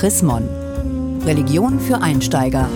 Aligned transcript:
Chris 0.00 0.22
Mon. 0.22 0.48
Religion 1.26 1.78
für 1.78 2.00
Einsteiger. 2.00 2.70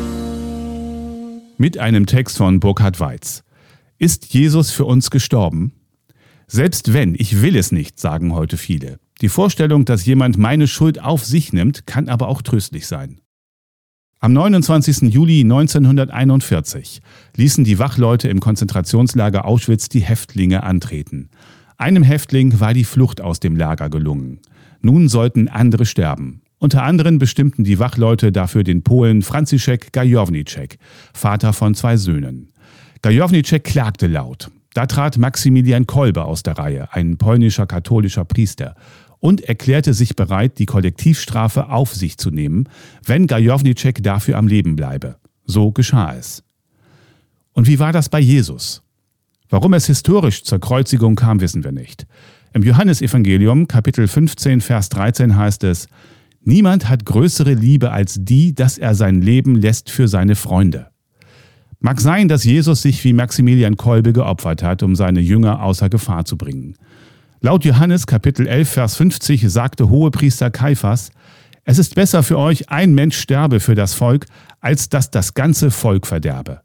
Mit 1.56 1.78
einem 1.78 2.04
Text 2.04 2.36
von 2.36 2.60
Burkhard 2.60 3.00
Weiz. 3.00 3.44
Ist 3.97 4.34
Jesus 4.34 4.70
für 4.70 4.84
uns 4.84 5.10
gestorben? 5.10 5.73
Selbst 6.49 6.92
wenn, 6.92 7.15
ich 7.15 7.41
will 7.41 7.57
es 7.57 7.73
nicht, 7.73 7.99
sagen 7.99 8.34
heute 8.34 8.59
viele. 8.59 8.98
Die 9.23 9.30
Vorstellung, 9.30 9.87
dass 9.87 10.05
jemand 10.05 10.37
meine 10.37 10.66
Schuld 10.66 11.00
auf 11.00 11.25
sich 11.25 11.55
nimmt, 11.55 11.87
kann 11.87 12.10
aber 12.10 12.29
auch 12.29 12.42
tröstlich 12.42 12.86
sein. 12.86 13.22
Am 14.20 14.34
29. 14.34 15.11
Juli 15.11 15.41
1941 15.41 17.00
ließen 17.36 17.64
die 17.64 17.79
Wachleute 17.79 18.29
im 18.29 18.41
Konzentrationslager 18.41 19.46
Auschwitz 19.46 19.88
die 19.88 20.02
Häftlinge 20.02 20.62
antreten. 20.62 21.30
Einem 21.79 22.02
Häftling 22.02 22.61
war 22.61 22.75
die 22.75 22.84
Flucht 22.84 23.22
aus 23.22 23.41
dem 23.41 23.56
Lager 23.56 23.88
gelungen. 23.88 24.41
Nun 24.82 25.09
sollten 25.09 25.48
andere 25.48 25.86
sterben. 25.86 26.43
Unter 26.64 26.82
anderem 26.82 27.18
bestimmten 27.18 27.62
die 27.62 27.78
Wachleute 27.78 28.32
dafür 28.32 28.64
den 28.64 28.82
Polen 28.82 29.20
Franciszek 29.20 29.93
Gajowniczek, 29.93 30.79
Vater 31.12 31.52
von 31.52 31.75
zwei 31.75 31.98
Söhnen. 31.98 32.55
Gajowniczek 33.02 33.65
klagte 33.65 34.06
laut. 34.06 34.51
Da 34.73 34.87
trat 34.87 35.19
Maximilian 35.19 35.87
Kolbe 35.87 36.25
aus 36.25 36.42
der 36.42 36.56
Reihe, 36.56 36.91
ein 36.91 37.19
polnischer 37.19 37.66
katholischer 37.66 38.25
Priester, 38.25 38.77
und 39.20 39.42
erklärte 39.42 39.92
sich 39.92 40.16
bereit, 40.16 40.59
die 40.59 40.65
Kollektivstrafe 40.65 41.69
auf 41.69 41.95
sich 41.95 42.16
zu 42.16 42.30
nehmen, 42.30 42.67
wenn 43.05 43.27
Gajowniczek 43.27 44.03
dafür 44.03 44.39
am 44.39 44.48
Leben 44.48 44.75
bleibe. 44.75 45.17
So 45.45 45.70
geschah 45.70 46.15
es. 46.15 46.45
Und 47.53 47.69
wie 47.69 47.78
war 47.78 47.92
das 47.92 48.09
bei 48.09 48.20
Jesus? 48.20 48.83
Warum 49.51 49.75
es 49.75 49.84
historisch 49.84 50.45
zur 50.45 50.61
Kreuzigung 50.61 51.15
kam, 51.15 51.42
wissen 51.42 51.62
wir 51.62 51.73
nicht. 51.73 52.06
Im 52.55 52.62
Johannesevangelium 52.62 53.69
Kapitel 53.69 54.09
15 54.09 54.62
Vers 54.62 54.89
13 54.89 55.37
heißt 55.37 55.62
es, 55.65 55.89
Niemand 56.47 56.91
hat 56.91 57.07
größere 57.07 57.55
Liebe 57.55 57.91
als 57.91 58.19
die, 58.21 58.55
dass 58.55 58.77
er 58.77 58.95
sein 58.95 59.23
Leben 59.23 59.55
lässt 59.57 59.91
für 59.91 60.09
seine 60.09 60.37
Freunde. 60.37 60.89
Mag 61.81 62.00
sein, 62.00 62.28
dass 62.28 62.45
Jesus 62.45 62.83
sich 62.83 63.03
wie 63.05 63.14
Maximilian 63.14 63.77
Kolbe 63.77 64.12
geopfert 64.12 64.62
hat, 64.62 64.83
um 64.83 64.95
seine 64.95 65.20
Jünger 65.20 65.62
außer 65.62 65.89
Gefahr 65.89 66.25
zu 66.27 66.37
bringen. 66.37 66.77
Laut 67.41 67.65
Johannes 67.65 68.06
Kapitel 68.06 68.47
11 68.47 68.69
Vers 68.69 68.97
50 68.97 69.50
sagte 69.50 69.89
Hohepriester 69.89 70.50
Kaiphas, 70.50 71.11
es 71.65 71.78
ist 71.78 71.95
besser 71.95 72.22
für 72.22 72.39
euch, 72.39 72.69
ein 72.69 72.95
Mensch 72.95 73.19
sterbe 73.19 73.59
für 73.59 73.75
das 73.75 73.95
Volk, 73.95 74.27
als 74.61 74.91
dass 74.91 75.11
das 75.11 75.33
ganze 75.33 75.70
Volk 75.70 76.06
verderbe. 76.06 76.61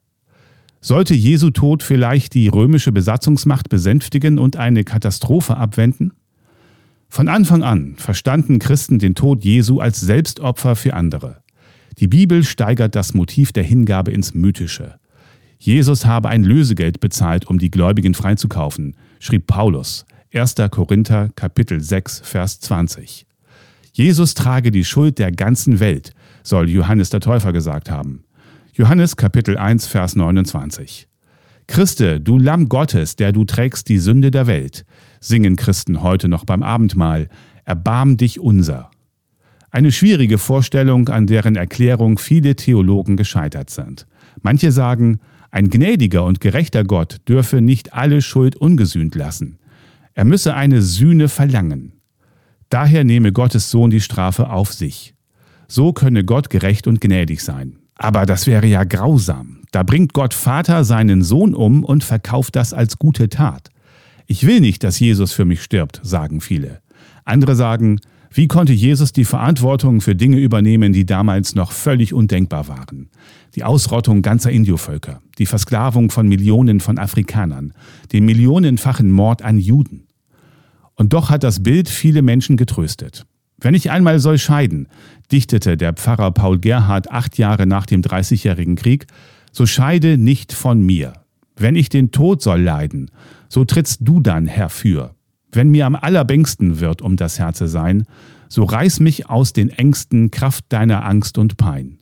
Sollte 0.81 1.13
Jesu 1.13 1.51
Tod 1.51 1.83
vielleicht 1.83 2.33
die 2.33 2.49
römische 2.49 2.91
Besatzungsmacht 2.91 3.69
besänftigen 3.69 4.39
und 4.39 4.57
eine 4.57 4.83
Katastrophe 4.83 5.55
abwenden? 5.57 6.13
Von 7.09 7.27
Anfang 7.27 7.63
an 7.63 7.95
verstanden 7.97 8.59
Christen 8.59 8.99
den 8.99 9.15
Tod 9.15 9.43
Jesu 9.43 9.79
als 9.79 9.99
Selbstopfer 9.99 10.75
für 10.75 10.93
andere. 10.93 11.41
Die 11.97 12.07
Bibel 12.07 12.43
steigert 12.43 12.95
das 12.95 13.13
Motiv 13.13 13.51
der 13.51 13.63
Hingabe 13.63 14.11
ins 14.11 14.33
Mythische. 14.35 14.99
Jesus 15.57 16.05
habe 16.05 16.29
ein 16.29 16.43
Lösegeld 16.43 17.01
bezahlt, 17.01 17.47
um 17.47 17.57
die 17.57 17.71
Gläubigen 17.71 18.13
freizukaufen, 18.13 18.95
schrieb 19.19 19.47
Paulus, 19.47 20.05
1. 20.31 20.55
Korinther 20.69 21.29
Kapitel 21.35 21.81
6 21.81 22.21
Vers 22.23 22.59
20. 22.61 23.25
Jesus 23.91 24.35
trage 24.35 24.71
die 24.71 24.85
Schuld 24.85 25.17
der 25.17 25.31
ganzen 25.31 25.79
Welt, 25.79 26.13
soll 26.43 26.69
Johannes 26.69 27.09
der 27.09 27.19
Täufer 27.19 27.51
gesagt 27.51 27.89
haben. 27.89 28.23
Johannes 28.73 29.17
Kapitel 29.17 29.57
1, 29.57 29.87
Vers 29.87 30.15
29. 30.15 31.08
Christe, 31.69 32.19
du 32.19 32.39
Lamm 32.39 32.67
Gottes, 32.67 33.15
der 33.15 33.31
du 33.31 33.45
trägst 33.45 33.89
die 33.89 33.99
Sünde 33.99 34.31
der 34.31 34.47
Welt, 34.47 34.85
singen 35.19 35.55
Christen 35.55 36.01
heute 36.01 36.27
noch 36.27 36.43
beim 36.43 36.63
Abendmahl, 36.63 37.29
erbarm 37.63 38.17
dich 38.17 38.39
unser. 38.39 38.89
Eine 39.69 39.91
schwierige 39.91 40.39
Vorstellung, 40.39 41.09
an 41.09 41.27
deren 41.27 41.55
Erklärung 41.55 42.17
viele 42.17 42.55
Theologen 42.55 43.17
gescheitert 43.17 43.69
sind. 43.69 44.07
Manche 44.41 44.71
sagen, 44.71 45.19
ein 45.51 45.69
gnädiger 45.69 46.25
und 46.25 46.41
gerechter 46.41 46.83
Gott 46.83 47.17
dürfe 47.27 47.61
nicht 47.61 47.93
alle 47.93 48.23
Schuld 48.23 48.55
ungesühnt 48.55 49.13
lassen. 49.13 49.59
Er 50.15 50.25
müsse 50.25 50.55
eine 50.55 50.81
Sühne 50.81 51.29
verlangen. 51.29 51.93
Daher 52.69 53.03
nehme 53.03 53.31
Gottes 53.31 53.69
Sohn 53.69 53.91
die 53.91 54.01
Strafe 54.01 54.49
auf 54.49 54.73
sich. 54.73 55.13
So 55.67 55.93
könne 55.93 56.25
Gott 56.25 56.49
gerecht 56.49 56.87
und 56.87 56.99
gnädig 56.99 57.41
sein. 57.41 57.77
Aber 57.93 58.25
das 58.25 58.47
wäre 58.47 58.65
ja 58.65 58.85
grausam. 58.85 59.58
Da 59.71 59.83
bringt 59.83 60.13
Gott 60.13 60.33
Vater 60.33 60.83
seinen 60.83 61.21
Sohn 61.21 61.53
um 61.53 61.83
und 61.83 62.03
verkauft 62.03 62.55
das 62.55 62.73
als 62.73 62.97
gute 62.97 63.29
Tat. 63.29 63.69
Ich 64.25 64.45
will 64.45 64.59
nicht, 64.61 64.83
dass 64.83 64.99
Jesus 64.99 65.31
für 65.31 65.45
mich 65.45 65.61
stirbt, 65.61 65.99
sagen 66.03 66.41
viele. 66.41 66.81
Andere 67.25 67.55
sagen, 67.55 67.99
wie 68.31 68.47
konnte 68.47 68.73
Jesus 68.73 69.11
die 69.11 69.25
Verantwortung 69.25 70.01
für 70.01 70.15
Dinge 70.15 70.37
übernehmen, 70.37 70.93
die 70.93 71.05
damals 71.05 71.55
noch 71.55 71.71
völlig 71.71 72.13
undenkbar 72.13 72.67
waren? 72.67 73.09
Die 73.55 73.63
Ausrottung 73.63 74.21
ganzer 74.21 74.51
Indiovölker, 74.51 75.21
die 75.39 75.47
Versklavung 75.47 76.11
von 76.11 76.27
Millionen 76.27 76.79
von 76.79 76.99
Afrikanern, 76.99 77.73
den 78.11 78.25
millionenfachen 78.25 79.09
Mord 79.11 79.41
an 79.41 79.57
Juden. 79.57 80.05
Und 80.93 81.13
doch 81.13 81.31
hat 81.31 81.43
das 81.43 81.63
Bild 81.63 81.89
viele 81.89 82.21
Menschen 82.21 82.55
getröstet. 82.55 83.25
Wenn 83.57 83.73
ich 83.73 83.89
einmal 83.89 84.19
soll 84.19 84.37
scheiden, 84.37 84.87
dichtete 85.31 85.75
der 85.75 85.93
Pfarrer 85.93 86.31
Paul 86.31 86.59
Gerhard 86.59 87.11
acht 87.11 87.37
Jahre 87.37 87.65
nach 87.65 87.85
dem 87.85 88.01
Dreißigjährigen 88.01 88.75
Krieg, 88.75 89.07
so 89.51 89.65
scheide 89.65 90.17
nicht 90.17 90.53
von 90.53 90.81
mir. 90.81 91.13
Wenn 91.55 91.75
ich 91.75 91.89
den 91.89 92.11
Tod 92.11 92.41
soll 92.41 92.61
leiden, 92.61 93.11
so 93.49 93.65
trittst 93.65 93.99
du 94.03 94.19
dann 94.21 94.47
herfür. 94.47 95.15
Wenn 95.51 95.69
mir 95.69 95.85
am 95.85 95.95
allerbängsten 95.95 96.79
wird 96.79 97.01
um 97.01 97.15
das 97.15 97.39
Herze 97.39 97.67
sein, 97.67 98.05
so 98.47 98.63
reiß 98.63 98.99
mich 98.99 99.29
aus 99.29 99.53
den 99.53 99.69
Ängsten 99.69 100.31
Kraft 100.31 100.65
deiner 100.69 101.05
Angst 101.05 101.37
und 101.37 101.57
Pein. 101.57 101.99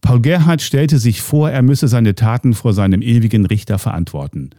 Paul 0.00 0.20
Gerhard 0.20 0.62
stellte 0.62 0.98
sich 0.98 1.20
vor, 1.20 1.50
er 1.50 1.62
müsse 1.62 1.88
seine 1.88 2.14
Taten 2.14 2.54
vor 2.54 2.72
seinem 2.72 3.02
ewigen 3.02 3.44
Richter 3.46 3.78
verantworten. 3.78 4.50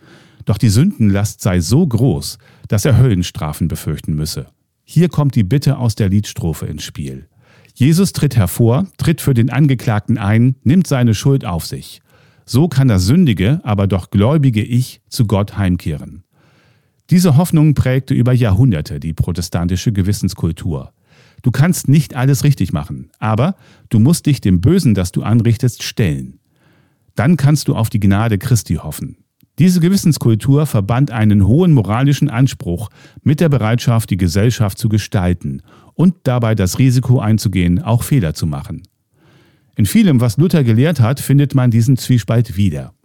Doch 0.46 0.58
die 0.58 0.70
Sündenlast 0.70 1.42
sei 1.42 1.60
so 1.60 1.86
groß, 1.86 2.38
dass 2.68 2.86
er 2.86 2.98
Höllenstrafen 2.98 3.68
befürchten 3.68 4.14
müsse. 4.14 4.48
Hier 4.84 5.10
kommt 5.10 5.36
die 5.36 5.44
Bitte 5.44 5.78
aus 5.78 5.96
der 5.96 6.10
Liedstrophe 6.10 6.66
ins 6.66 6.84
Spiel. 6.84 7.28
Jesus 7.82 8.14
tritt 8.14 8.36
hervor, 8.36 8.86
tritt 8.98 9.22
für 9.22 9.34
den 9.34 9.50
Angeklagten 9.50 10.20
ein, 10.20 10.56
nimmt 10.64 10.86
seine 10.86 11.16
Schuld 11.16 11.46
auf 11.46 11.66
sich. 11.66 12.04
So 12.46 12.68
kann 12.68 12.88
das 12.88 13.08
sündige, 13.08 13.60
aber 13.64 13.88
doch 13.88 14.12
gläubige 14.12 14.62
Ich 14.62 15.02
zu 15.10 15.26
Gott 15.26 15.58
heimkehren. 15.58 16.24
Diese 17.10 17.38
Hoffnung 17.38 17.74
prägte 17.74 18.14
über 18.14 18.34
Jahrhunderte 18.34 19.00
die 19.00 19.14
protestantische 19.14 19.92
Gewissenskultur. 19.92 20.94
Du 21.42 21.50
kannst 21.50 21.88
nicht 21.88 22.16
alles 22.16 22.44
richtig 22.44 22.72
machen, 22.72 23.10
aber 23.18 23.56
du 23.90 23.98
musst 23.98 24.28
dich 24.28 24.42
dem 24.42 24.62
Bösen, 24.62 24.94
das 24.94 25.12
du 25.12 25.24
anrichtest, 25.24 25.82
stellen. 25.82 26.38
Dann 27.16 27.36
kannst 27.36 27.68
du 27.68 27.74
auf 27.74 27.90
die 27.90 28.00
Gnade 28.00 28.38
Christi 28.38 28.76
hoffen. 28.76 29.18
Diese 29.62 29.80
Gewissenskultur 29.80 30.66
verband 30.66 31.12
einen 31.12 31.46
hohen 31.46 31.72
moralischen 31.72 32.32
Anspruch 32.32 32.90
mit 33.22 33.40
der 33.40 33.48
Bereitschaft, 33.48 34.10
die 34.10 34.18
Gesellschaft 34.18 34.80
zu 34.80 34.90
gestalten 34.90 35.62
und 35.94 36.16
dabei 36.24 36.56
das 36.56 36.80
Risiko 36.80 37.20
einzugehen, 37.20 37.80
auch 37.80 38.02
Fehler 38.02 38.34
zu 38.34 38.48
machen. 38.48 38.82
In 39.76 39.86
vielem, 39.86 40.20
was 40.20 40.38
Luther 40.38 40.64
gelehrt 40.64 41.00
hat, 41.00 41.20
findet 41.20 41.54
man 41.54 41.70
diesen 41.70 41.96
Zwiespalt 41.96 42.58
wieder. 42.58 42.96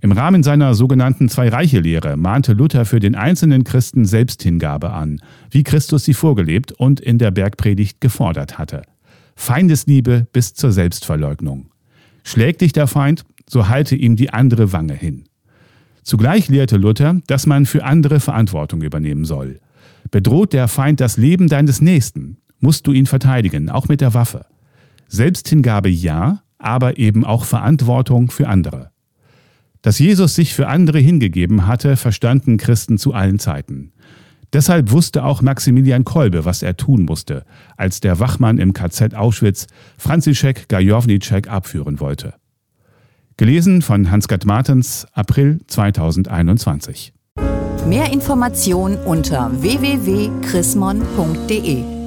Im 0.00 0.10
Rahmen 0.10 0.42
seiner 0.42 0.74
sogenannten 0.74 1.28
Zwei-Reiche-Lehre 1.28 2.16
mahnte 2.16 2.54
Luther 2.54 2.84
für 2.84 2.98
den 2.98 3.14
einzelnen 3.14 3.62
Christen 3.62 4.04
Selbsthingabe 4.04 4.90
an, 4.90 5.20
wie 5.52 5.62
Christus 5.62 6.02
sie 6.02 6.14
vorgelebt 6.14 6.72
und 6.72 6.98
in 6.98 7.18
der 7.18 7.30
Bergpredigt 7.30 8.00
gefordert 8.00 8.58
hatte. 8.58 8.82
Feindesliebe 9.36 10.26
bis 10.32 10.52
zur 10.54 10.72
Selbstverleugnung. 10.72 11.66
Schlägt 12.24 12.60
dich 12.60 12.72
der 12.72 12.88
Feind, 12.88 13.24
so 13.48 13.68
halte 13.68 13.94
ihm 13.94 14.16
die 14.16 14.30
andere 14.30 14.72
Wange 14.72 14.94
hin. 14.94 15.26
Zugleich 16.02 16.48
lehrte 16.48 16.76
Luther, 16.76 17.20
dass 17.26 17.46
man 17.46 17.66
für 17.66 17.84
andere 17.84 18.20
Verantwortung 18.20 18.82
übernehmen 18.82 19.24
soll. 19.24 19.60
Bedroht 20.10 20.52
der 20.52 20.68
Feind 20.68 21.00
das 21.00 21.16
Leben 21.16 21.48
deines 21.48 21.80
Nächsten, 21.80 22.38
musst 22.60 22.86
du 22.86 22.92
ihn 22.92 23.06
verteidigen, 23.06 23.70
auch 23.70 23.88
mit 23.88 24.00
der 24.00 24.14
Waffe. 24.14 24.46
Selbsthingabe 25.08 25.88
ja, 25.88 26.42
aber 26.58 26.98
eben 26.98 27.24
auch 27.24 27.44
Verantwortung 27.44 28.30
für 28.30 28.48
andere. 28.48 28.90
Dass 29.82 29.98
Jesus 29.98 30.34
sich 30.34 30.54
für 30.54 30.68
andere 30.68 30.98
hingegeben 30.98 31.66
hatte, 31.66 31.96
verstanden 31.96 32.56
Christen 32.56 32.98
zu 32.98 33.12
allen 33.12 33.38
Zeiten. 33.38 33.92
Deshalb 34.52 34.90
wusste 34.90 35.24
auch 35.24 35.40
Maximilian 35.40 36.04
Kolbe, 36.04 36.44
was 36.44 36.62
er 36.62 36.76
tun 36.76 37.04
musste, 37.04 37.44
als 37.76 38.00
der 38.00 38.20
Wachmann 38.20 38.58
im 38.58 38.74
KZ 38.74 39.14
Auschwitz 39.14 39.66
Franziszek 39.98 40.68
Gajowniczek 40.68 41.48
abführen 41.48 42.00
wollte. 42.00 42.34
Gelesen 43.42 43.82
von 43.82 44.12
Hans-Gerd 44.12 44.46
Martens, 44.46 45.04
April 45.14 45.58
2021. 45.66 47.12
Mehr 47.88 48.12
Informationen 48.12 48.98
unter 48.98 49.50
www.chrismon.de 49.60 52.01